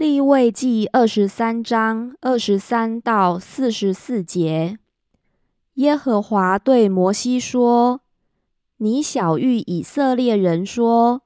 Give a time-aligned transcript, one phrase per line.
[0.00, 4.78] 立位记二十三章二十三到四十四节，
[5.74, 8.00] 耶和华对摩西说
[8.80, 11.20] ：“你小谕以色列人说，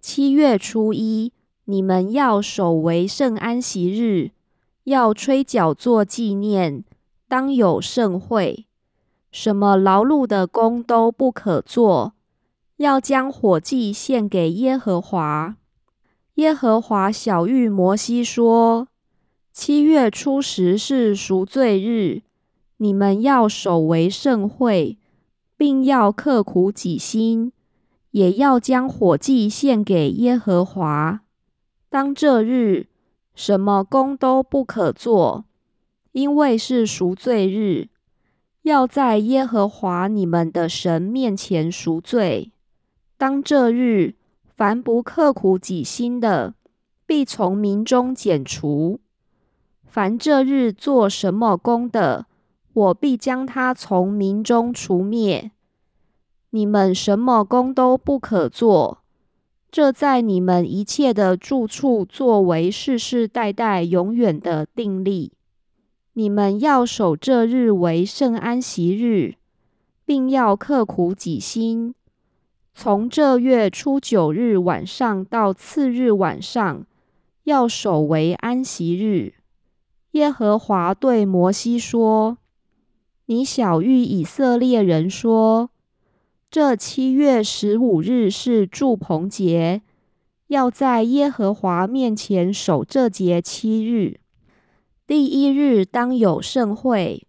[0.00, 1.34] 七月初一，
[1.66, 4.30] 你们要守为圣安息日，
[4.84, 6.82] 要吹角做纪念，
[7.28, 8.64] 当有盛会。
[9.30, 12.14] 什么劳碌的工都不可做，
[12.78, 15.56] 要将火祭献给耶和华。”
[16.38, 18.86] 耶和华小谕摩西说
[19.52, 22.22] ：“七月初十是赎罪日，
[22.76, 24.98] 你们要守为盛会，
[25.56, 27.50] 并要刻苦己心，
[28.12, 31.22] 也要将火祭献给耶和华。
[31.90, 32.86] 当这日，
[33.34, 35.44] 什么工都不可做，
[36.12, 37.88] 因为是赎罪日，
[38.62, 42.52] 要在耶和华你们的神面前赎罪。
[43.16, 44.14] 当这日。”
[44.58, 46.54] 凡不刻苦己心的，
[47.06, 48.98] 必从民中剪除；
[49.84, 52.26] 凡这日做什么工的，
[52.72, 55.52] 我必将他从民中除灭。
[56.50, 59.04] 你们什么工都不可做，
[59.70, 65.34] 这在你们一切的住处作为世世代代永远的定例。
[66.14, 69.36] 你们要守这日为圣安息日，
[70.04, 71.94] 并要刻苦己心。
[72.80, 76.86] 从这月初九日晚上到次日晚上，
[77.42, 79.34] 要守为安息日。
[80.12, 82.38] 耶和华对摩西说
[83.26, 85.70] ：“你小谕以色列人说，
[86.52, 89.82] 这七月十五日是祝棚节，
[90.46, 94.20] 要在耶和华面前守这节七日。
[95.04, 97.26] 第一日当有盛会，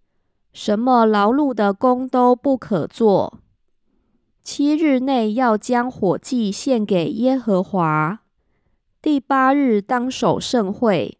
[0.54, 3.40] 什么劳碌的工都不可做。”
[4.52, 8.22] 七日内要将火祭献给耶和华。
[9.00, 11.20] 第八日当守盛会，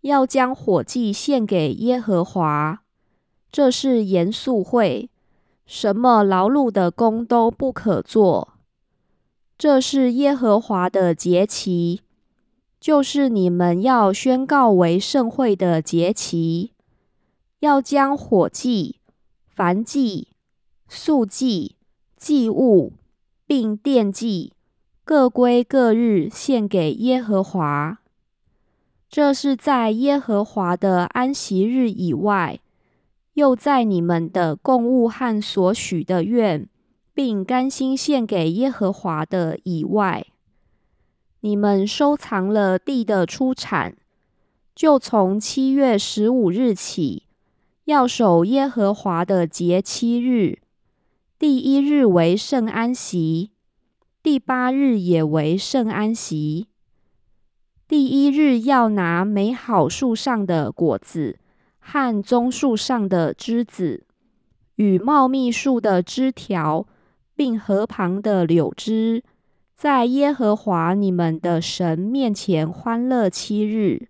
[0.00, 2.80] 要将火祭献给耶和华。
[3.52, 5.10] 这是严肃会，
[5.66, 8.54] 什么劳碌的工都不可做。
[9.58, 12.00] 这是耶和华的节期，
[12.80, 16.72] 就是你们要宣告为盛会的节期。
[17.58, 19.00] 要将火祭、
[19.54, 20.28] 燔祭、
[20.88, 21.76] 素祭。
[22.20, 22.92] 祭物
[23.46, 24.52] 并奠祭
[25.04, 27.98] 各归各日献给耶和华。
[29.08, 32.60] 这是在耶和华的安息日以外，
[33.32, 36.68] 又在你们的供物和所许的愿，
[37.14, 40.26] 并甘心献给耶和华的以外，
[41.40, 43.96] 你们收藏了地的出产，
[44.74, 47.22] 就从七月十五日起，
[47.86, 50.58] 要守耶和华的节七日。
[51.40, 53.52] 第一日为圣安息，
[54.22, 56.68] 第八日也为圣安息。
[57.88, 61.38] 第一日要拿美好树上的果子
[61.78, 64.04] 和棕树上的枝子，
[64.74, 66.86] 与茂密树的枝条，
[67.34, 69.24] 并河旁的柳枝，
[69.74, 74.08] 在耶和华你们的神面前欢乐七日。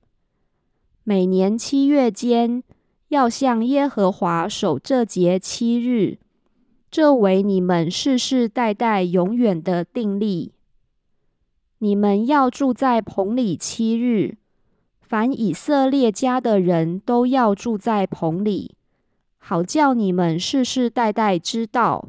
[1.05, 2.65] 每年七月间，
[3.11, 6.19] 要向耶和华守这节七日。
[6.91, 10.55] 这为你们世世代代永远的定例。
[11.79, 14.39] 你们要住在棚里七日，
[15.01, 18.75] 凡以色列家的人都要住在棚里，
[19.39, 22.09] 好叫你们世世代代知道，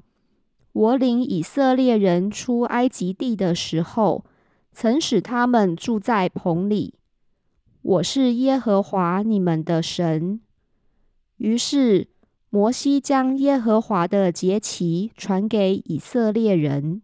[0.74, 4.26] 我领以色列人出埃及地的时候，
[4.72, 6.96] 曾使他们住在棚里。
[7.84, 10.42] 我是耶和华你们的神。
[11.38, 12.08] 于是。
[12.54, 17.02] 摩西将耶和华的节期传给以色列人。